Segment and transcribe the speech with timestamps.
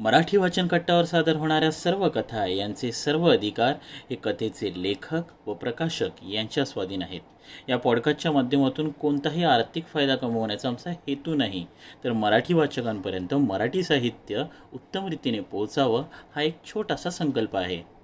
[0.00, 3.74] मराठी वाचन कट्टावर सादर होणाऱ्या सर्व कथा यांचे सर्व अधिकार
[4.10, 7.20] हे कथेचे लेखक व प्रकाशक यांच्या स्वाधीन आहेत.
[7.68, 11.66] या पॉडकास्टच्या माध्यमातून कोणताही आर्थिक फायदा कमवण्याचा आमचा हेतू नाही.
[12.04, 16.04] तर मराठी वाचकांपर्यंत मराठी साहित्य उत्तम रीतीने पोहोचावं
[16.36, 17.97] हा एक छोटासा संकल्प आहे.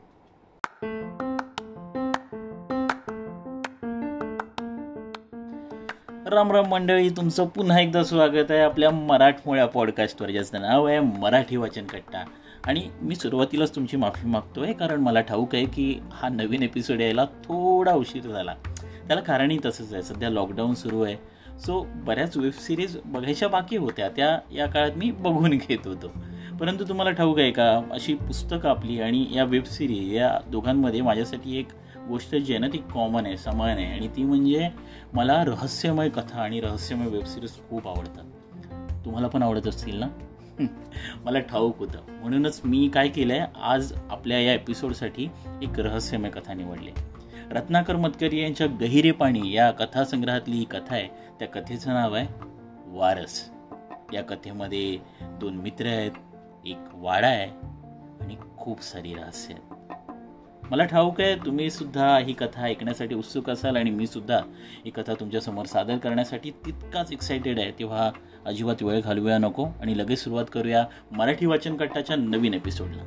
[6.35, 11.57] राम राम मंडळी तुमचं पुन्हा एकदा स्वागत आहे आपल्या मराठमोळ्या पॉडकास्टवर ज्याचं नाव आहे मराठी
[11.57, 12.25] वाचन कट्टा.
[12.67, 17.01] आणि मी सुरुवातीलाच तुमची माफी मागतो आहे कारण मला ठाऊक आहे की हा नवीन एपिसोड
[17.01, 18.55] यायला थोडा उशीर झाला.
[19.07, 21.17] त्याला कारणही तसंच आहे सध्या लॉकडाऊन सुरू आहे.
[21.59, 26.13] सो बऱ्याच वेबसिरीज बघायच्या बाकी होत्या त्या या काळात मी बघून घेत होतो.
[26.61, 31.69] परंतु तुम्हाला ठाऊक आहे का अशी पुस्तकं आपली आणि या वेबसिरीज या दोघांमध्ये माझ्यासाठी एक
[32.09, 33.87] गोष्ट जी आहे ना ती कॉमन आहे समान आहे.
[33.87, 34.69] आणि ती म्हणजे
[35.13, 38.25] मला रहस्यमय कथा आणि रहस्यमय वेबसिरीज खूप आवडतात.
[39.05, 40.09] तुम्हाला पण आवडत असतील ना?
[41.25, 41.99] मला ठाऊक होतं.
[42.09, 45.29] म्हणूनच मी काय केलं आहे आज आपल्या या एपिसोडसाठी
[45.63, 46.91] एक रहस्यमय कथा निवडली.
[47.51, 51.09] रत्नाकर मतकरी यांच्या गहिरे पाणी या कथासंग्रहातली ही कथा आहे.
[51.39, 52.27] त्या कथेचं नाव आहे
[52.87, 53.51] वारस.
[54.13, 56.11] या कथेमध्ये दोन मित्र आहेत
[56.67, 57.51] एक वाडा आहे
[58.21, 59.74] आणि खूप सारी रहस्य आहेत.
[60.71, 64.39] मला ठाऊक आहे तुम्ही सुद्धा ही कथा ऐकण्यासाठी उत्सुक असाल आणि मी सुद्धा
[64.85, 67.71] ही कथा तुमच्यासमोर सादर करण्यासाठी तितकाच एक्सायटेड आहे.
[67.79, 68.11] तेव्हा
[68.47, 73.03] अजिबात वेळ घालवूया नको आणि लगेच सुरुवात करूया मराठी वाचन कट्टाच्या नवीन एपिसोडला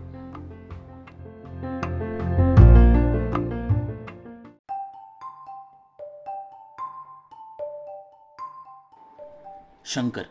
[9.85, 10.23] शंकर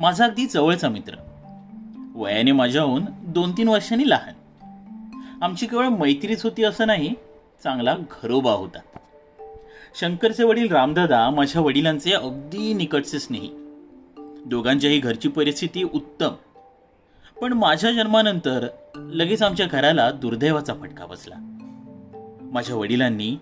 [0.00, 1.14] माझा अगदी जवळचा मित्र.
[2.14, 4.34] वयाने माझ्याहून दोन तीन वर्षांनी लहान.
[5.42, 7.14] आमची केवळ मैत्रीच होती असं नाही
[7.62, 8.78] चांगला घरोबा होता.
[10.00, 13.50] शंकरचे वडील रामदादा माझ्या वडिलांचे अगदी निकटचे स्नेही.
[14.46, 16.32] दोघांच्याही घरची परिस्थिती उत्तम.
[17.40, 21.34] पण माझ्या जन्मानंतर लगेच आमच्या घराला दुर्दैवाचा फटका बसला.
[22.52, 23.36] माझ्या वडिलांनी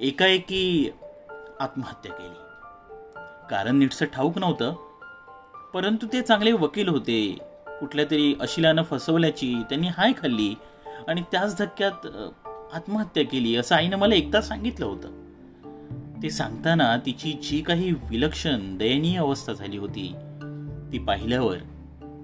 [0.00, 0.90] एकाएकी
[1.60, 2.38] आत्महत्या केली.
[3.50, 4.74] कारण नीटसं ठाऊक नव्हतं
[5.74, 7.38] परंतु ते चांगले वकील होते.
[7.80, 10.54] कुठल्या तरी अशिलानं फसवल्याची त्यांनी हाय खाल्ली
[11.08, 12.06] आणि त्याच धक्क्यात
[12.72, 13.56] आत्महत्या केली.
[13.56, 15.24] असं आईनं मला एकदा सांगितलं होतं.
[16.22, 20.14] ते सांगताना तिची जी काही विलक्षण दयनीय अवस्था झाली होती
[20.92, 21.56] ती पाहिल्यावर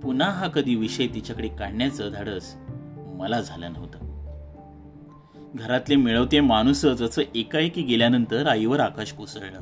[0.02, 2.54] पुन्हा हा कधी विषय तिच्याकडे काढण्याचं धाडस
[2.98, 3.98] मला झालं नव्हतं.
[5.54, 9.60] घरातले मिळवते माणूसच असं एकाएकी गेल्यानंतर आईवर आकाश कोसळलं.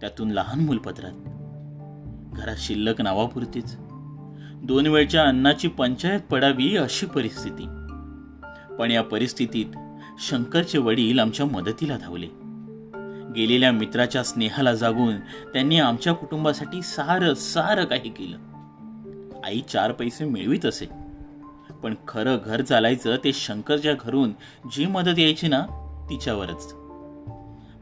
[0.00, 1.12] त्यातून लहान मूलपत्रात
[2.36, 3.76] घरात शिल्लक नावापुरतीच
[4.62, 7.77] दोन वेळच्या अन्नाची पंचायत पडावी अशी परिस्थिती.
[8.78, 9.66] पण या परिस्थितीत
[10.18, 12.26] शंकरचे वडील आमच्या मदतीला धावले.
[13.32, 15.16] गेलेल्या मित्राच्या स्नेहाला जागून
[15.52, 18.38] त्यांनी आमच्या कुटुंबासाठी सारं सारं काही केलं.
[19.44, 20.86] आई चार पैसे मिळवीत असे.
[21.82, 24.32] पण खरं घर चालायचं ते शंकरच्या घरून
[24.72, 25.60] जी मदत यायची ना
[26.10, 26.74] तिच्यावरच.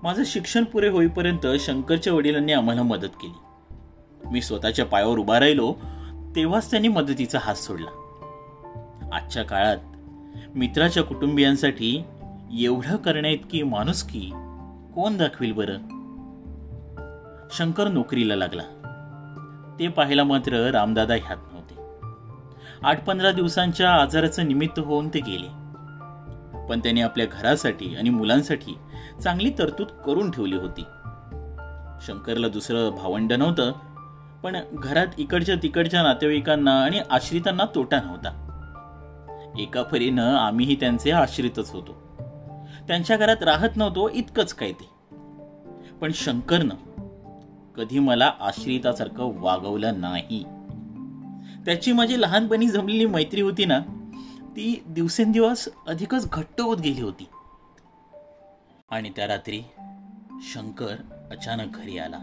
[0.03, 3.39] माझं शिक्षण पुरे होईपर्यंत शंकरच्या वडिलांनी आम्हाला मदत केली.
[4.31, 5.75] मी स्वतःच्या पायावर उभा राहिलो
[6.37, 7.91] तेव्हाच त्यांनी मदतीचा हात सोडला.
[9.13, 9.77] आजच्या काळात
[10.55, 12.05] मित्राच्या कुटुंबियांसाठी
[12.59, 14.21] एवढं करण्याइतकी माणुसकी
[14.95, 15.79] कोण दाखवील बरं?
[17.51, 18.63] शंकर नोकरीला लागला.
[19.79, 21.75] ते पाहायला मात्र रामदादा ह्यात नव्हते.
[22.83, 25.67] आठ पंधरा दिवसांच्या आजाराचं निमित्त होऊन ते गेले.
[26.69, 28.75] पण त्यांनी आपल्या घरासाठी आणि मुलांसाठी
[29.23, 30.85] चांगली तरतूद करून ठेवली होती.
[32.07, 33.73] शंकरला दुसरं भावंड नव्हतं
[34.43, 38.46] पण घरात इकडच्या तिकडच्या नातेवाईकांना आणि आश्रितांना तोटा नव्हता.
[39.59, 41.93] एका परीनं आम्हीही त्यांचे आश्रितच होतो.
[42.89, 44.89] त्यांच्या घरात राहत नव्हतो इतकंच काय ते.
[46.01, 46.75] पण शंकरनं
[47.77, 50.45] कधी मला आश्रितासारखं वागवलं नाही.
[51.65, 53.79] त्याची माझी लहानपणी जमलेली मैत्री होती ना
[54.43, 57.27] ती दिवसेंदिवस अधिकच घट्ट होत गेली होती.
[58.91, 59.63] आणि त्या रात्री
[60.41, 60.97] शंकर
[61.31, 62.19] अचानक घरी आला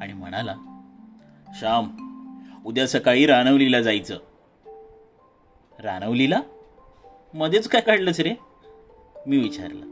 [0.00, 0.54] आणि म्हणाला
[1.58, 2.08] श्याम
[2.66, 4.18] उद्या सकाळी रानवलीला जायचं.
[5.82, 6.40] रानवलीला?
[7.34, 8.34] मध्येच काय काढलंच रे?
[9.26, 9.84] मी विचारलं.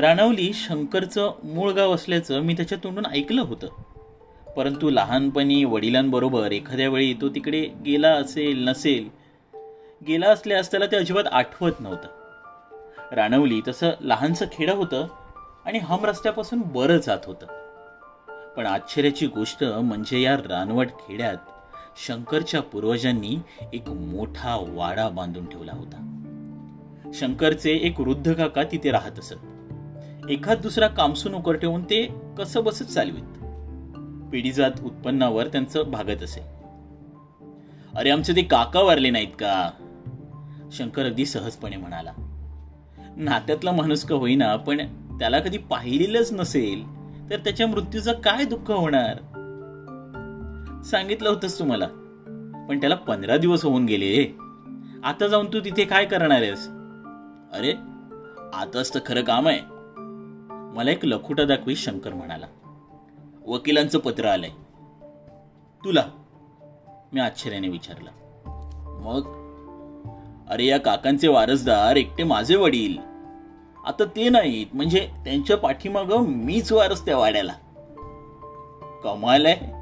[0.00, 3.66] रानवली शंकरचं मूळ गाव असल्याचं मी त्याच्या तोंडून ऐकलं होतं.
[4.56, 9.08] परंतु लहानपणी वडिलांबरोबर एखाद्या वेळी तो तिकडे गेला असेल नसेल
[10.08, 12.08] गेला असल्यास त्याला ते अजिबात आठवत नव्हतं.
[13.12, 15.06] रानवली तसं लहानसं खेडं होतं
[15.64, 17.46] आणि हम रस्त्यापासून बरं जात होतं.
[18.56, 21.36] पण आश्चर्याची गोष्ट म्हणजे या रानवट खेड्यात
[21.96, 23.36] शंकरच्या पूर्वजांनी
[23.72, 26.08] एक मोठा वाडा बांधून ठेवला होता.
[27.14, 29.34] शंकरचे एक वृद्ध काका तिथे राहत असत.
[30.30, 33.22] एखाद दुसरा कामसून उकर ठेवून ते कसं बसत चालवीत
[34.30, 36.40] पिढीजात उत्पन्नावर त्यांचं भागत असे.
[37.96, 39.70] अरे आमचे ते काका वारले नाहीत का?
[40.72, 42.12] शंकर अगदी सहजपणे म्हणाला.
[43.16, 44.76] नात्यातला माणूस का होईना पण
[45.18, 49.31] त्याला कधी पाहिलेलंच नसेल तर त्याच्या मृत्यूचं काय दुःख होणार?
[50.84, 51.86] सांगितलं होतंस तुम्हाला.
[52.68, 54.36] पण त्याला पंधरा दिवस होऊन गेले.
[55.04, 56.68] आता जाऊन तू तिथे काय करणार आहेस?
[57.52, 57.74] अरे
[58.54, 59.60] आताच तर खरं काम आहे.
[60.76, 62.46] मला एक लखुटा दाखवी शंकर म्हणाला.
[63.46, 64.48] वकिलांचं पत्र आलंय.
[65.84, 66.04] तुला
[67.12, 68.10] मी आश्चर्याने विचारलं.
[69.00, 69.42] मग?
[70.50, 72.98] अरे या काकांचे वारसदार एकटे माझे वडील.
[73.86, 77.52] आता ते नाहीत म्हणजे त्यांच्या पाठीमाग मीच वारस त्या वाड्याला.
[79.04, 79.81] कमाल आहे.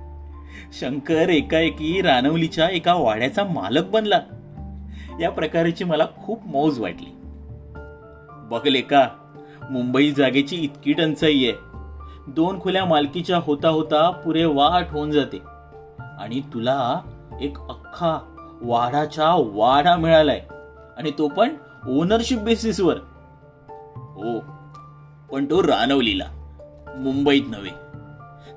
[0.72, 4.20] शंकर एकाएकी रानवलीच्या एका वाड्याचा मालक बनला.
[5.20, 7.16] या प्रकाराची मला खूप मौज वाटली.
[8.50, 9.08] बघले का
[9.70, 11.52] मुंबई जागेची इतकी टंचाई आहे.
[12.28, 15.38] दोन खुल्या मालकीच्या होता होता पुरे वाट होऊन जाते.
[16.18, 17.00] आणि तुला
[17.40, 18.18] एक अख्खा
[18.62, 20.46] वाडाचा वाडा मिळालाय.
[20.96, 21.48] आणि तो पण
[21.88, 22.96] ओनरशिप बेसिसवर
[23.96, 24.38] हो
[25.32, 26.24] पण तो रानवलीला
[26.98, 27.89] मुंबईत नव्हे.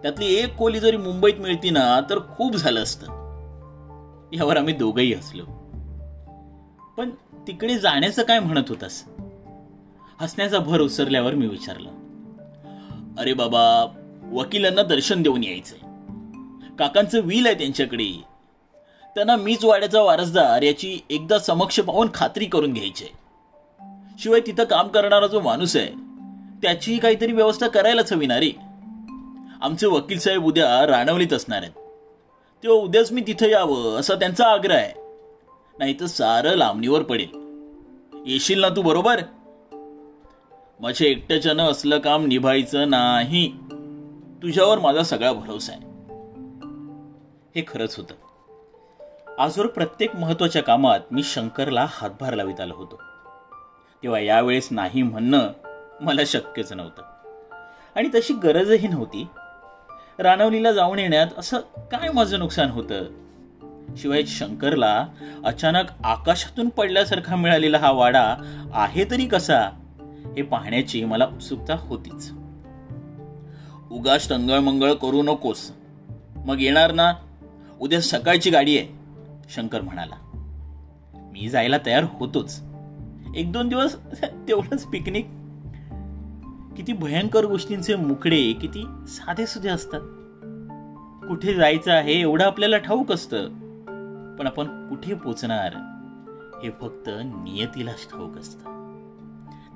[0.04, 3.06] त्यातली एक कोली जरी मुंबईत मिळती ना तर खूप झालं असतं.
[4.34, 5.44] यावर आम्ही दोघंही हसलो.
[6.98, 7.10] पण
[7.48, 9.04] तिकडे जाण्याचं काय म्हणत होतास?
[10.20, 11.90] हसण्याचा भर उसरल्यावर मी विचारलं.
[13.18, 13.94] अरे बाबा
[14.32, 15.80] वकिलांना दर्शन देऊन यायचंय.
[16.80, 18.24] काकांचं विल आहे त्यांच्याकडे.
[19.16, 23.06] त्यांना मीच वाड्याचा वारसदार याची एकदा समक्ष पाहून खात्री करून घ्यायची
[24.20, 25.88] शिवाय तिथं काम करणारा जो माणूस आहे
[26.62, 28.73] त्याचीही काहीतरी व्यवस्था करायलाच हवी ना रे.
[29.64, 31.72] आमचे वकील साहेब उद्या राणवलीत असणार आहेत.
[32.64, 34.94] तेव्हा उद्याच मी तिथं यावं असा त्यांचा आग्रह आहे.
[35.80, 37.30] नाही तर सारं लांबणीवर पडेल.
[38.26, 39.22] येशील ना तू बरोबर?
[40.80, 43.52] माझ्या एकट्याच्यानं असलं काम निभायचं नाही.
[44.42, 45.82] तुझ्यावर माझा सगळा भरोसा आहे.
[47.56, 48.16] हे खरंच होतं.
[49.40, 53.02] आजवर प्रत्येक महत्त्वाच्या कामात मी शंकरला हातभार लावित आलो होतो.
[54.04, 55.50] तेव्हा यावेळेस नाही म्हणणं
[56.02, 57.02] मला शक्यच नव्हतं.
[57.96, 59.28] आणि तशी गरजही नव्हती.
[60.20, 63.06] रानवलीला जाऊन येण्यात असं काय माझं नुकसान होतं?
[63.98, 65.08] शिवाय शंकरला
[65.46, 68.36] अचानक आकाशातून पडल्यासारखा मिळालेला हा वाडा
[68.74, 69.62] आहे तरी कसा?
[70.38, 72.32] हे पाहण्याची मला उत्सुकता होतीच.
[73.92, 75.72] उगाच टंगळमंगळ करू नकोस.
[76.36, 77.14] मग येणार ना?
[77.80, 78.88] उद्या सकाळची गाडी आहे
[79.50, 80.16] शंकर म्हणाला.
[81.14, 82.62] मी जायला तयार होतोच.
[83.36, 85.28] एक दोन दिवस तेवढंच पिकनिक
[86.78, 90.02] किती भयंकर गोष्टींचे मुकडे किती साधे सुधे असतात.
[91.28, 93.48] कुठे जायचं आहे एवढं आपल्याला ठाऊक असतं.
[94.36, 95.74] पण आपण कुठे पोचणार?
[96.64, 98.60] हे फक्त नियतीलाच ठाऊक असतं.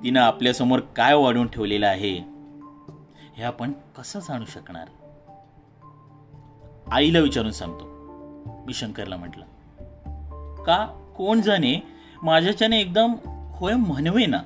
[0.04, 2.18] तिनं आपल्यासमोर काय वाढून ठेवलेलं आहे?
[3.36, 4.88] हे आपण कसं जाणू शकणार?
[6.90, 7.84] आईला विचारून सांगतो.
[8.66, 9.44] मी शंकरला म्हटलं
[10.62, 11.80] का कोण जाणे?
[12.22, 13.12] माझ्याच्याने एकदम
[13.52, 14.38] होय म्हणवे ना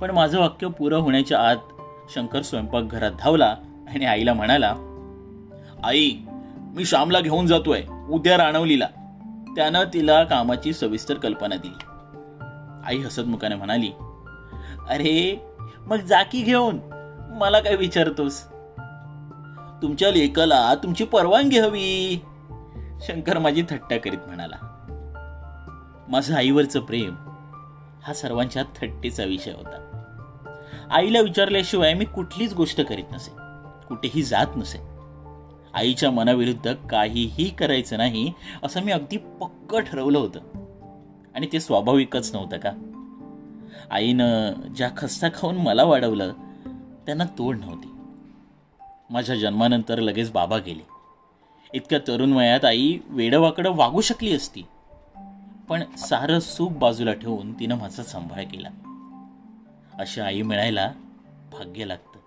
[0.00, 1.56] पण माझं वाक्य पुरं होण्याच्या आत
[2.14, 3.56] शंकर स्वयंपाकघरात धावला
[3.94, 4.74] आणि आईला म्हणाला
[5.84, 6.10] आई
[6.58, 8.86] मी श्यामला घेऊन जातोय उद्या राणवलीला
[9.56, 11.84] त्यानं तिला कामाची सविस्तर कल्पना दिली.
[12.84, 13.90] आई हसतमुखाने म्हणाली
[14.90, 15.46] अरे
[15.78, 16.78] मग जाकी घेऊन.
[17.38, 18.44] मला काय विचारतोस?
[19.82, 22.24] तुमच्या लेकाला तुमची परवानगी हवी.
[23.00, 24.56] शंकर माझी थट्टा करीत म्हणाला
[26.08, 27.14] माझं आईवरचं प्रेम
[28.06, 30.00] हा सर्वांच्या थट्टीचा विषय होता.
[30.90, 33.30] आईला विचारल्याशिवाय मी कुठलीच गोष्ट करीत नसे
[33.88, 34.78] कुठेही जात नसे.
[35.74, 38.32] आईच्या मनाविरुद्ध काहीही करायचं नाही
[38.62, 40.40] असं मी अगदी पक्क ठरवलं होतं.
[41.34, 42.70] आणि ते स्वाभाविकच नव्हतं का?
[43.90, 46.32] आईनं ज्या खस्ता खाऊन मला वाढवलं
[47.06, 47.88] त्यांना तोड नव्हती.
[49.10, 50.86] माझ्या जन्मानंतर लगेच बाबा गेले.
[51.74, 54.62] इतक्या तरुण वयात आई वेडवाकडं वागू शकली असती.
[55.68, 58.68] पण सारं सुख बाजूला ठेवून तिनं माझा सांभाळ केला.
[59.98, 60.92] अशी आई मिळायला
[61.52, 62.18] भाग्य लागतं.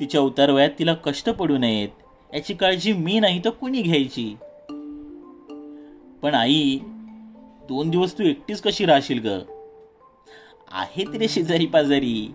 [0.00, 1.88] तिच्या उतारवयात तिला कष्ट पडू नयेत
[2.34, 4.36] याची काळजी मी नाही तर कुणी घ्यायची?
[6.22, 6.78] पण आई
[7.68, 9.40] दोन दिवस तू एकटीच कशी राहशील ग?
[10.72, 12.34] आहे तिने शेजारी पाजारी.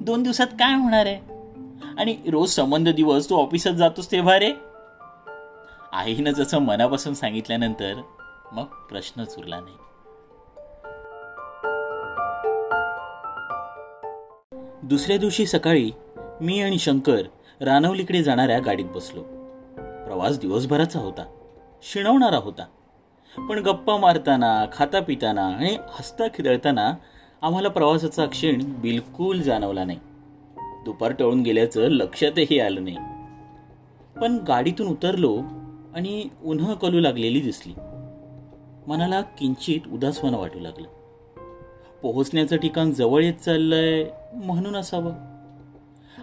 [0.00, 1.20] दोन दिवसात काय होणार आहे?
[1.98, 4.52] आणि रोज संबंध दिवस तू ऑफिसात जातोस तेव्हा रे?
[5.92, 8.00] आईनं जसं मनापासून सांगितल्यानंतर
[8.52, 9.76] मग प्रश्नच उरला नाही.
[14.82, 15.90] दुसऱ्या दिवशी सकाळी
[16.40, 17.22] मी आणि शंकर
[17.60, 19.22] रानवलीकडे जाणाऱ्या गाडीत बसलो.
[20.04, 21.24] प्रवास दिवसभराचा होता.
[21.82, 22.66] शिणवणारा होता.
[23.48, 26.94] पण गप्पा मारताना खाता पिताना आणि हसता खिदळताना
[27.42, 29.98] आम्हाला प्रवासाचा क्षीण बिलकुल जाणवला नाही.
[30.84, 32.96] दुपार टळून गेल्याचं लक्षातही आलं नाही.
[34.20, 35.42] पण गाडीतून उतरलो
[35.94, 37.72] आणि उन्हं कलू लागलेली दिसली.
[38.88, 40.88] मनाला किंचित उदासवानं वाटू लागलं.
[42.02, 45.12] पोहोचण्याचं ठिकाण जवळ येत चाललंय म्हणून असावं.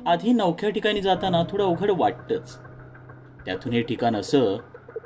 [0.05, 2.59] आधी नवख्या ठिकाणी जाताना थोडं अवघड वाटतंच
[3.45, 4.57] त्यातून हे ठिकाण असं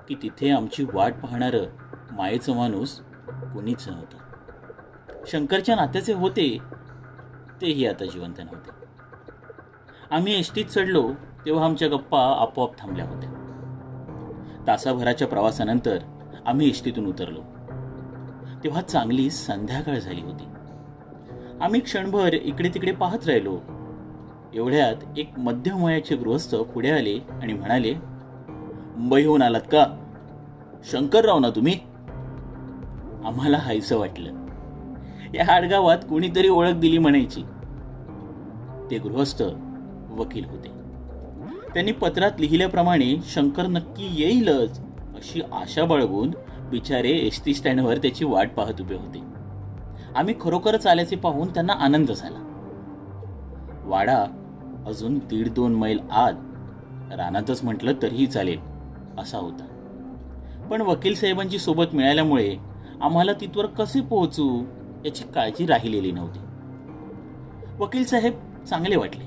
[0.08, 1.66] की तिथे आमची वाट पाहणारं
[2.12, 4.18] मायेचं माणूस कोणीच नव्हतं.
[5.28, 6.58] शंकरच्या नात्याचे होते
[7.62, 8.70] तेही आता जिवंत नव्हते.
[10.12, 11.12] आम्ही एसटीत चढलो
[11.46, 13.30] तेव्हा आमच्या गप्पा आपोआप थांबल्या होत्या.
[14.68, 15.98] तासाभराच्या प्रवासानंतर
[16.46, 17.39] आम्ही एसटीतून उतरलो.
[18.63, 20.43] तेव्हा चांगली संध्याकाळ झाली होती.
[21.62, 23.60] आम्ही क्षणभर इकडे तिकडे पाहत राहिलो.
[24.53, 27.93] एवढ्यात एक मध्यम वयाचे गृहस्थ पुढे आले आणि म्हणाले
[28.98, 29.86] मुंबईहून आलात का?
[30.91, 31.79] शंकरराव ना तुम्ही?
[33.25, 34.29] आम्हाला हायसं वाटलं.
[35.34, 37.41] या हाडगावात कुणीतरी ओळख दिली म्हणायची.
[38.91, 39.43] ते गृहस्थ
[40.10, 40.67] वकील होते.
[41.74, 44.81] त्यांनी पत्रात लिहिल्याप्रमाणे शंकर नक्की येईलच.
[45.16, 46.34] अशी आशा बाळगून
[46.70, 49.20] बिचारे एस टी स्टँडवर त्याची वाट पाहत उभे होते.
[50.16, 52.46] आम्ही खरोखरच आल्याचे पाहून त्यांना आनंद झाला.
[53.84, 54.25] वाडा
[54.88, 56.34] अजून दीड दोन मैल आत
[57.13, 58.60] रानातच म्हटलं तरीही चालेल
[59.18, 59.66] असा होता.
[60.72, 62.56] पण वकील साहेबांची सोबत मिळाल्यामुळे
[63.01, 64.63] आम्हाला तिथवर कसे पोहोचू
[65.06, 66.39] याची काळजी राहिलेली नव्हती.
[67.80, 69.24] वकील साहेब चांगले वाटले.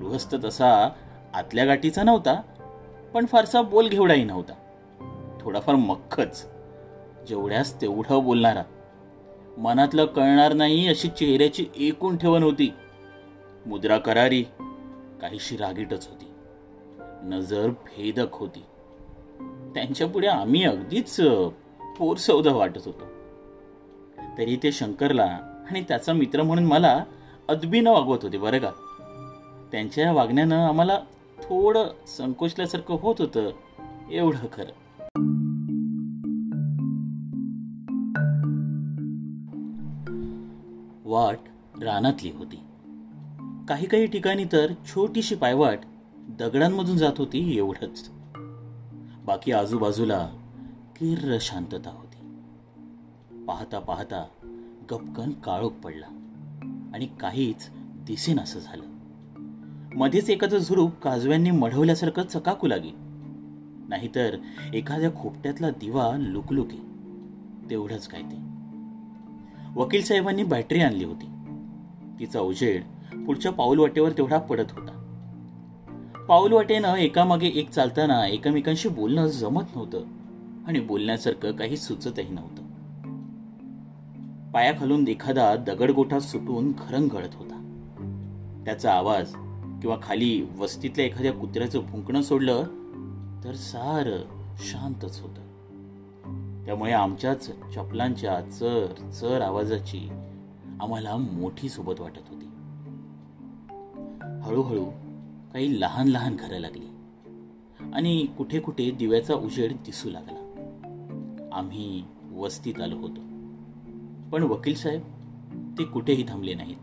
[0.00, 0.90] गृहस्थ तसा
[1.34, 2.40] आतल्या गाठीचा नव्हता
[3.14, 4.52] पण फारसा बोल घेवडाही नव्हता.
[5.40, 6.46] थोडाफार मख्खच
[7.28, 8.62] जेवढ्यास तेवढं बोलणारा.
[9.58, 12.72] मनातलं कळणार नाही अशी चेहऱ्याची एकूण ठेवण होती.
[13.66, 14.42] मुद्रा करारी
[15.20, 16.24] काहीशी रागीटच होती.
[17.22, 18.64] नजर भेदक होती.
[19.74, 21.20] त्यांच्यापुढे आम्ही अगदीच
[21.98, 23.04] पोरसौदा वाटत होतो.
[24.38, 25.38] तरी ते शंकरला
[25.70, 27.04] आणि त्याचा मित्र म्हणून मला
[27.48, 28.70] अदबीनं वागवत होते बरं का?
[29.72, 30.98] त्यांच्या वागण्यानं आम्हाला
[31.38, 33.50] थोडं संकोचल्यासारखं होत होतं
[34.10, 34.79] एवढं खरं.
[41.10, 41.38] वाट
[41.82, 42.56] रानातली होती.
[43.68, 45.80] काही काही ठिकाणी तर छोटीशी पायवाट
[46.16, 48.10] दगडांमधून जात होती एवढंच.
[49.24, 50.30] बाकी आजूबाजूला
[50.96, 52.38] किर्र शांतता होती.
[53.44, 54.26] पाहता पाहता
[54.90, 56.06] गपकन काळोख पडला
[56.94, 58.84] आणि काहीच दिसेन असं झालं.
[59.94, 62.90] मध्येच एखादं झुरूप काजव्यांनी मढवल्यासारखं चकाकू लागे
[63.88, 64.36] नाहीतर
[64.74, 66.82] एखाद्या खोपट्यातला दिवा लुकलुके.
[67.70, 68.49] तेवढंच काय ते.
[69.76, 71.26] वकील साहेबांनी बॅटरी आणली होती.
[72.20, 72.82] तिचा उजेड
[73.26, 74.96] पुढच्या पाऊलवाटेवर तेवढा पडत होता.
[76.28, 80.00] पाऊलवाटेनं एकामागे एक चालताना एकमेकांशी बोलणं जमत नव्हतं
[80.66, 82.62] आणि बोलण्यासारखं काही सुचतही नव्हतं.
[84.50, 87.56] पायाखालून एखादा दगडगोठा सुटून खरंग होता.
[88.64, 89.32] त्याचा आवाज
[89.82, 92.64] किंवा खाली वस्तीतल्या एखाद्या कुत्र्याचं भुंकणं सोडलं
[93.44, 94.08] तर सार
[94.58, 95.49] शांतच होतं.
[96.66, 100.08] त्यामुळे आमच्याच चपलांच्या चर चर आवाजाची
[100.80, 102.46] आम्हाला मोठी सोबत वाटत होती.
[104.42, 104.84] हळूहळू
[105.52, 106.86] काही लहान लहान घरं लागली.
[107.94, 110.46] आणि कुठे कुठे दिव्याचा उजेड दिसू लागला.
[111.52, 113.20] आम्ही वस्तीत आलो होतो.
[114.30, 115.02] पण वकील साहेब
[115.78, 116.76] ते कुठेही थांबले नाहीत.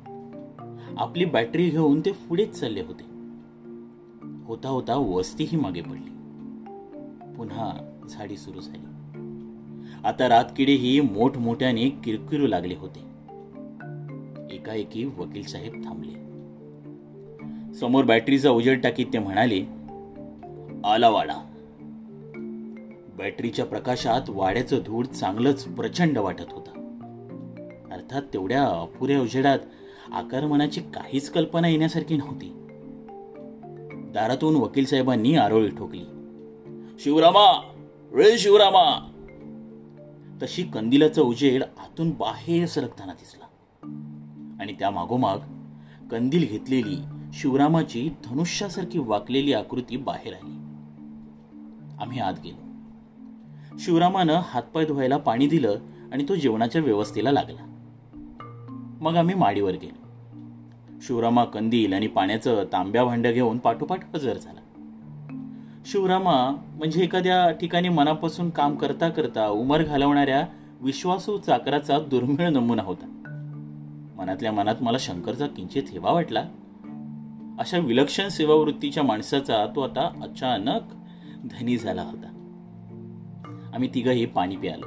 [0.98, 3.04] आपली बॅटरी घेऊन ते पुढेच चालले होते.
[4.46, 6.10] होता होता वस्तीही मागे पडली.
[7.38, 8.97] पुन्हा झाडी सुरू झाली.
[10.04, 13.00] आता रातकिडेही मोठमोठ्याने किरकिरू लागले होते.
[14.56, 16.28] एकाएकी वकील साहेब थांबले.
[17.74, 19.62] समोर बॅटरीचा उजेड टाकीत ते म्हणाले
[20.86, 21.36] आला वाडा.
[23.18, 26.72] बॅटरीच्या प्रकाशात वाड्याचं धूळ चांगलंच प्रचंड वाटत होता.
[27.92, 29.60] अर्थात तेवढ्या अपुऱ्या उजेडात
[30.12, 32.54] आकारमनाची काहीच कल्पना येण्यासारखी नव्हती.
[34.14, 36.06] दारातून वकील साहेबांनी आरोळी ठोकली.
[37.00, 37.74] शिवरामा!
[38.12, 39.12] रे शिवरामा!
[40.42, 43.46] तशी कंदिलाचा उजेड आतून बाहेर सरकताना दिसला.
[44.60, 45.38] आणि त्या मागोमाग
[46.12, 46.98] कंदील घेतलेली
[47.34, 50.52] शिवरामाची धनुष्यासारखी वाकलेली आकृती बाहेर आली.
[52.00, 52.68] आम्ही आत गेलो.
[53.80, 55.80] शिवरामानं हातपाय धुवायला पाणी दिलं
[56.12, 57.64] आणि तो जेवणाच्या व्यवस्थेला लागला.
[59.02, 60.08] मग आम्ही माडीवर गेलो.
[61.02, 64.60] शिवरामा कंदील आणि पाण्याचं तांब्या भांड्या घेऊन पाठोपाठ हजर झाला.
[65.92, 70.46] शिवरामा म्हणजे एखाद्या ठिकाणी मनापासून काम करता करता उमर घालवणाऱ्या
[70.82, 73.06] विश्वासू चाकराचा दुर्मिळ नमुना होता.
[74.18, 76.40] मनातल्या मनात मला शंकरचा किंचित हेवा वाटला.
[77.60, 80.82] अशा विलक्षण सेवावृत्तीच्या माणसाचा तो आता अचानक
[81.46, 82.28] धनी झाला होता.
[83.74, 84.86] आम्ही तिघही पाणी प्यालो.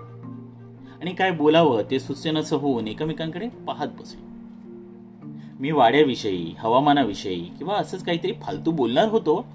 [1.01, 4.27] आणि काय बोलावं ते सुचेनाचं होऊन एकमेकांकडे पाहत बसलो.
[5.61, 9.47] मी वाड्याविषयी हवामानाविषयी किंवा असंच काहीतरी फालतू बोलणार होतो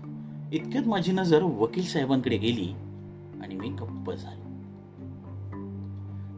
[0.51, 2.73] इतक्यात माझी नजर वकील साहेबांकडे गेली
[3.41, 4.41] आणि मी गप्प झालो.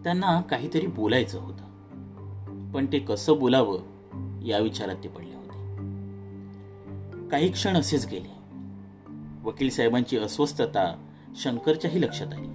[0.04, 1.68] त्यांना काहीतरी बोलायचं होतं.
[2.72, 3.82] पण ते कसं बोलावं
[4.46, 5.76] या विचारात ते पडले होते.
[7.30, 8.38] काही क्षण असेच गेले.
[9.44, 12.48] वकील साहेबांची अस्वस्थता शंकरच्याही लक्षात आली.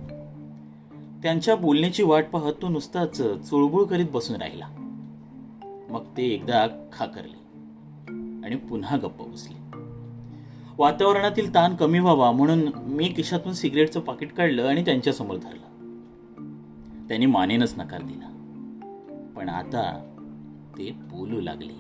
[1.23, 4.68] त्यांच्या बोलण्याची वाट पाहत तो नुसताच चुळबुळ करीत बसून राहिला.
[5.90, 7.38] मग ते एकदा खाकरले
[8.47, 9.62] आणि पुन्हा गप्प बसले.
[10.82, 15.66] वातावरणातील ताण कमी व्हावा म्हणून मी खिशातून सिगरेटचं पाकिट काढलं आणि त्यांच्यासमोर धरलं.
[17.08, 18.28] त्यांनी मानेनच नकार दिला.
[19.36, 20.14] पण आता
[20.78, 21.72] ते बोलू लागले.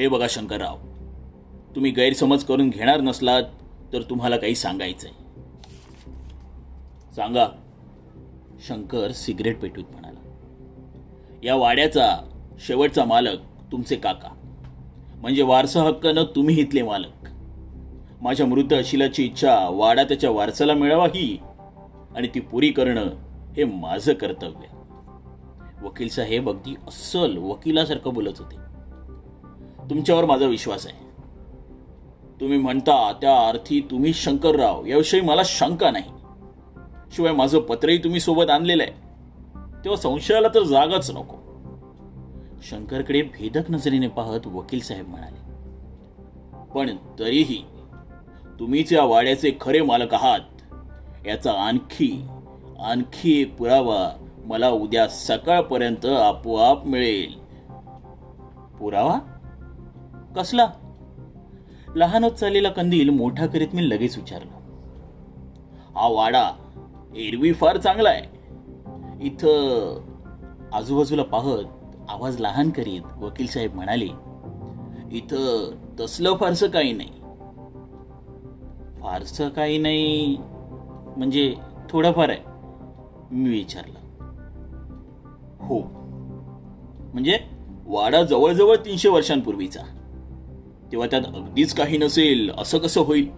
[0.00, 0.76] हे बघा शंकरराव
[1.74, 3.42] तुम्ही गैरसमज करून घेणार नसलात
[3.92, 5.10] तर तुम्हाला काही सांगायचंय.
[7.16, 7.46] सांगा.
[8.68, 10.20] शंकर सिगरेट पेटवीत म्हणाला.
[11.42, 12.18] या वाड्याचा
[12.60, 13.38] शेवटचा मालक
[13.72, 14.28] तुमचे काका.
[15.20, 17.28] म्हणजे वारसा हक्कानं तुम्ही इथले मालक.
[18.22, 21.38] माझ्या मृत अशिलाची इच्छा वाडा त्याच्या वारसाला मिळावा ही
[22.16, 23.06] आणि ती पुरी करणं
[23.56, 24.78] हे माझं कर्तव्य.
[25.82, 28.56] वकील साहेब अगदी अस्सल वकिलासारखं बोलत होते.
[29.90, 31.08] तुमच्यावर माझा विश्वास आहे.
[32.40, 36.10] तुम्ही म्हणता त्या अर्थी तुम्ही शंकरराव याविषयी मला शंका नाही.
[37.12, 38.92] शिवाय माझं पत्रही तुम्ही सोबत आणलेलं आहे.
[39.84, 41.37] तेव्हा संशयाला तर जागाच नको.
[42.62, 45.48] शंकरकडे भेदक नजरेने पाहत वकील साहेब म्हणाले
[46.74, 47.64] पण तरीही
[48.60, 50.40] तुम्हीच या वाड्याचे खरे मालक आहात
[51.26, 52.26] याचा आणखी
[52.78, 57.38] आणखी एक पुरावा मला उद्या सकाळपर्यंत आपोआप मिळेल.
[58.78, 59.18] पुरावा?
[60.36, 60.70] कसला?
[61.96, 64.50] लहानच चाललेला कंदील मोठा करीत मी लगेच विचारलं.
[65.98, 66.50] हा वाडा
[67.16, 68.22] एरवी फार चांगला आहे.
[69.26, 70.00] इथं
[70.72, 71.64] आजूबाजूला पाहत
[72.08, 74.08] आवाज लहान करीत वकील साहेब म्हणाले
[75.12, 77.08] इथं तसलं फारसं काही नाही.
[79.02, 80.36] फारसं काही नाही
[81.16, 81.54] म्हणजे
[81.90, 82.38] थोडंफार आहे
[83.30, 83.98] मी विचारलं.
[85.60, 85.78] हो
[87.14, 87.40] म्हणजे
[87.86, 89.80] वाडा जवळजवळ तीनशे वर्षांपूर्वीचा.
[90.92, 93.28] तेव्हा त्यात अगदीच काही नसेल असं कसं होईल?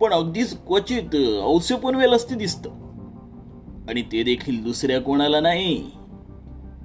[0.00, 2.70] पण अगदीच क्वचित औसे पनवेल असते दिसतं.
[3.88, 5.90] आणि ते देखील दुसऱ्या कोणाला नाही.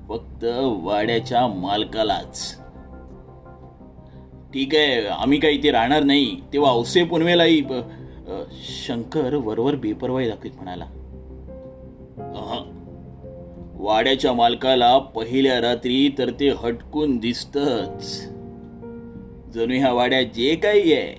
[0.09, 0.43] फक्त
[0.83, 2.55] वाड्याच्या मालकालाच.
[4.53, 6.39] ठीक आहे आम्ही काही इथे राहणार नाही.
[6.53, 7.61] तेव्हा औसे पुनवेलाही
[8.85, 10.85] शंकर वरवर बेपरवाई दाखवीत म्हणाला.
[13.77, 18.21] वाड्याच्या मालकाला पहिल्या रात्री तर ते हटकून दिसतच.
[19.53, 21.13] जणू ह्या वाड्यात जे काही आहे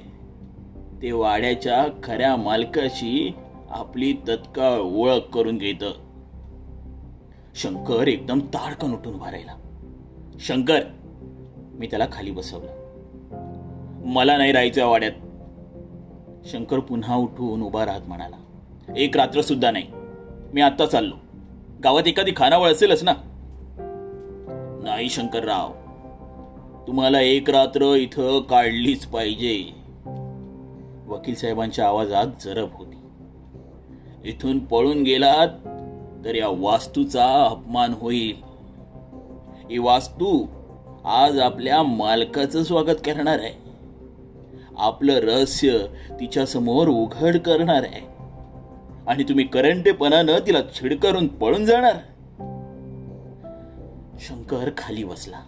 [1.02, 3.32] ते वाड्याच्या खऱ्या मालकाशी
[3.70, 6.05] आपली तत्काळ ओळख करून घेतं.
[7.56, 9.52] शंकर एकदम ताडकन उठून उभा राहिला.
[10.40, 10.80] शंकर
[11.72, 12.72] मी त्याला खाली बसवलं.
[14.04, 15.12] मला नाही राहायचं वाड्यात.
[16.46, 18.36] शंकर पुन्हा उठून उभा राहत म्हणाला.
[18.96, 19.84] एक रात्र सुद्धा नाही.
[20.54, 21.14] मी आत्ता चाललो.
[21.84, 23.12] गावात एखादी खानावळ असेलच ना?
[24.82, 25.72] नाही शंकरराव.
[26.86, 29.64] तुम्हाला एक रात्र इथं काढलीच पाहिजे.
[31.08, 32.96] वकील साहेबांच्या आवाजात जरब होती.
[34.24, 35.68] इथून पळून गेलात
[36.26, 38.36] तर या वास्तूचा अपमान होईल.
[39.70, 40.46] ही वास्तू
[41.04, 43.70] आज आपल्या मालकाचं स्वागत करणार आहे.
[44.78, 45.78] आपलं रहस्य
[46.20, 48.16] तिच्या समोर उघड करणार आहे.
[49.06, 51.96] आणि तुम्ही करंटेपणानं तिला छिडकरून पळून जाणार.
[54.20, 55.40] शंकर खाली बसला.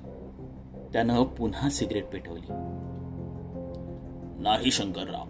[0.92, 2.52] त्यानं पुन्हा सिगरेट पेटवली.
[4.42, 5.24] नाही शंकरराव.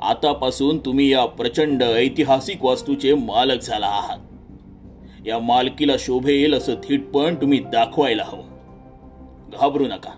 [0.00, 4.18] आतापासून तुम्ही या प्रचंड ऐतिहासिक वास्तूचे मालक झाला आहात.
[5.26, 8.52] या मालकीला शोभेल असं थेटपण तुम्ही दाखवायला हवं.
[9.52, 10.12] घाबरू नका.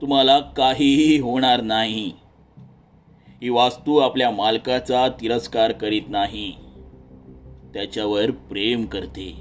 [0.00, 2.12] तुम्हाला काहीही होणार नाही.
[3.42, 6.52] ही वास्तू आपल्या मालकाचा तिरस्कार करीत नाही.
[7.74, 9.36] त्याच्यावर प्रेम करते.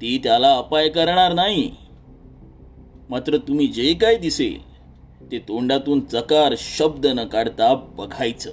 [0.00, 1.70] ती त्याला अपाय करणार नाही.
[3.10, 4.68] मात्र तुम्ही जे काय दिसेल
[5.30, 8.50] ते तोंडातून चकार शब्द न काढता बघायचं.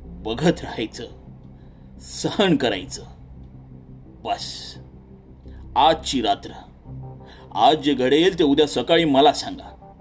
[0.00, 1.04] बघत राहायचं.
[2.00, 3.02] सहन करायचं.
[4.26, 4.74] बस.
[5.76, 6.50] आजची रात्र.
[7.54, 9.92] आज जे घडेल ते उद्या सकाळी मला सांगा.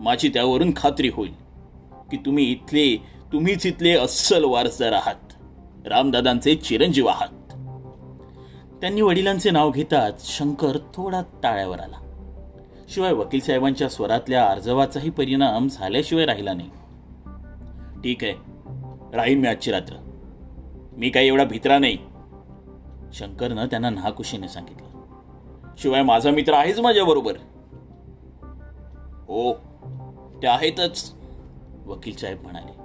[0.00, 1.34] माझी त्यावरून खात्री होईल
[2.10, 2.96] की तुम्ही इथले
[3.32, 5.32] तुम्हीच इथले अस्सल वारसदार आहात.
[5.86, 7.28] रामदादांचे चिरंजीव आहात.
[8.80, 11.96] त्यांनी वडिलांचे नाव घेताच शंकर थोडा टाळ्यावर आला.
[12.88, 16.70] शिवाय वकील साहेबांच्या स्वरातल्या अर्जवाचाही परिणाम झाल्याशिवाय राहिला नाही.
[18.00, 18.34] ठीक आहे.
[19.16, 19.96] राहीन मी आजची रात्र.
[20.96, 22.13] मी काही एवढा भित्रा नाही.
[23.14, 24.88] शंकरनं त्यांना नाकुशीने सांगितलं.
[25.78, 27.32] शिवाय माझा मित्र आहेच माझ्याबरोबर
[29.28, 29.54] हो
[30.42, 31.14] ते आहेतच
[31.86, 32.84] वकील साहेब म्हणाले.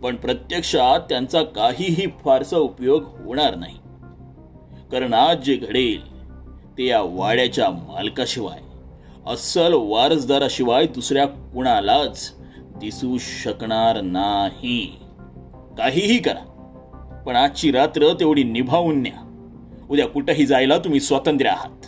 [0.00, 3.78] पण प्रत्यक्षात त्यांचा काहीही फारसा उपयोग होणार नाही.
[4.92, 6.26] कारण आज जे घडेल
[6.78, 8.60] ते या वाड्याच्या मालकाशिवाय
[9.26, 15.00] अस्सल वारसदाराशिवाय दुसऱ्या कुणालाच दिसू शकणार नाही.
[15.78, 16.51] काहीही करा.
[17.26, 19.28] पण आजची रात्र तेवढी निभावून न्या.
[19.90, 21.86] उद्या कुठंही जायला तुम्ही स्वातंत्र्य आहात.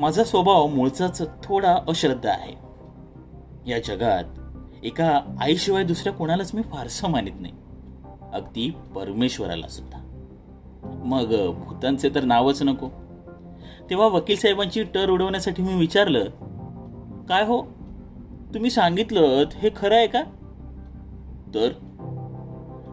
[0.00, 2.54] माझा स्वभाव मूळचाच थोडा अश्रद्धा आहे.
[3.70, 4.24] या जगात
[4.82, 7.52] एका आईशिवाय दुसऱ्या कोणालाच मी फारसं मानित नाही.
[8.32, 9.98] अगदी परमेश्वराला सुद्धा.
[10.84, 12.88] मग भूतांचे तर नावच नको.
[13.90, 16.24] तेव्हा वकील साहेबांची टर उडवण्यासाठी मी विचारलं
[17.28, 17.62] काय हो?
[18.54, 20.22] तुम्ही सांगितलं हे खरं आहे का?
[21.54, 21.68] तर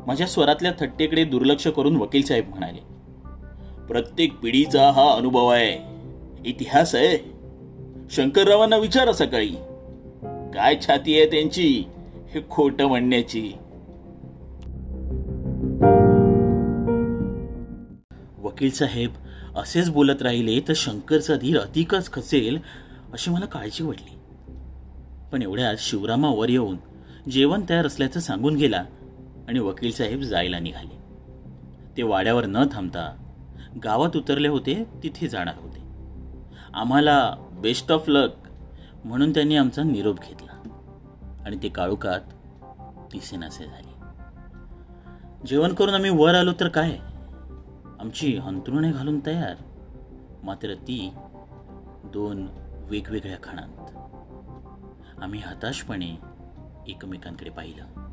[0.07, 2.95] माझ्या स्वरातल्या थट्टेकडे दुर्लक्ष करून वकील साहेब म्हणाले
[3.87, 5.95] प्रत्येक पिढीचा हा अनुभव आहे.
[6.45, 7.17] इतिहास आहे.
[8.11, 9.55] शंकररावांना विचारा सकाळी
[10.53, 11.83] काय छाती आहे त्यांची
[12.29, 13.51] हे खोट म्हणण्याची.
[18.43, 19.11] वकील साहेब
[19.55, 22.57] असेच बोलत राहिले तर शंकरचा धीर अधिकच खचेल
[23.13, 24.17] अशी मला काळजी वाटली.
[25.31, 26.77] पण एवढ्यात शिवरामावर येऊन
[27.31, 28.85] जेवण तयार असल्याचं सांगून गेला
[29.47, 31.05] आणि वकीलसाहेब जायला निघाले.
[31.97, 33.15] ते वाड्यावर न थांबता
[33.83, 35.81] गावात उतरले होते तिथे जाणार होते.
[36.73, 38.29] आम्हाला बेस्ट ऑफ लक
[39.05, 40.69] म्हणून त्यांनी आमचा निरोप घेतला
[41.45, 42.21] आणि ते काळोखात
[43.11, 43.95] दिसेनासे झाले.
[45.47, 46.97] जेवण करून आम्ही वर आलो तर काय?
[47.99, 49.55] आमची अंतरुणे घालून तयार
[50.43, 51.13] मात्र ती
[52.03, 52.47] दोन
[52.89, 53.97] वेगवेगळ्या खाणात.
[55.21, 56.15] आम्ही हताशपणे
[56.87, 58.04] एकमेकांकडे पाहिलं.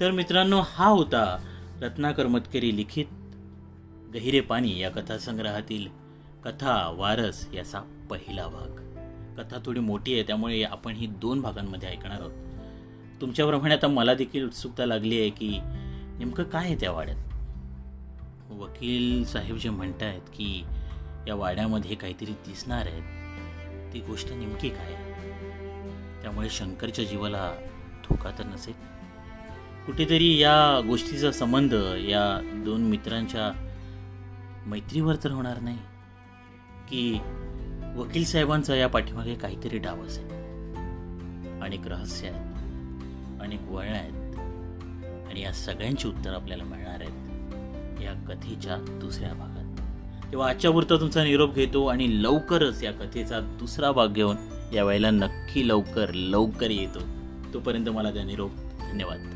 [0.00, 1.38] तर मित्रांनो हा होता
[1.82, 3.06] रत्नाकर मतकरी लिखित
[4.14, 5.86] गहिरे पाणी या कथासंग्रहातील
[6.44, 7.80] कथा वारस याचा
[8.10, 8.82] पहिला भाग.
[9.38, 12.32] कथा थोडी मोठी आहे त्यामुळे आपण ही दोन भागांमध्ये ऐकणार आहोत.
[13.20, 15.58] तुमच्याप्रमाणे आता मला देखील उत्सुकता लागली आहे की
[16.18, 17.16] नेमकं काय आहे त्या वाड्यात?
[18.50, 20.64] वकील साहेब जे म्हणत आहेत की
[21.28, 24.94] या वाड्यामध्ये काहीतरी दिसणार आहेत ती गोष्ट नेमकी काय
[26.22, 27.52] त्यामुळे शंकरच्या जीवाला
[28.04, 28.95] धोका तर नसेल?
[29.86, 33.72] कुठेतरी या गोष्टीचा संबंध या दोन मित्रांच्या
[34.66, 35.78] मैत्रीवर तर होणार नाही.
[36.88, 37.18] की
[37.96, 40.22] वकील साहेबांचा या पाठीमागे काहीतरी डाव आहे.
[41.60, 42.56] अनेक रहस्य आहेत.
[43.42, 44.38] अनेक वळण आहेत.
[45.28, 47.36] आणि या सगळ्यांची उत्तर आपल्याला मिळणार आहेत
[48.02, 49.80] या कथेच्या दुसऱ्या भागात.
[50.32, 54.36] तेव्हा आजच्या पुरता तुमचा निरोप घेतो आणि लवकरच या कथेचा दुसरा भाग घेऊन
[54.74, 56.98] यावेळेला नक्की लवकर लवकर येतो.
[57.54, 58.50] तोपर्यंत मला त्या निरोप.
[58.90, 59.35] धन्यवाद.